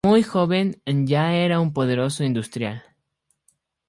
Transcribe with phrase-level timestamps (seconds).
[0.03, 2.83] Muy joven ya era un poderoso industrial.